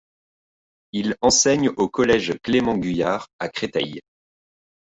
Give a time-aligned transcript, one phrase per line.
[0.93, 4.01] Il enseigne au collège Clément-Guyard, à Créteil.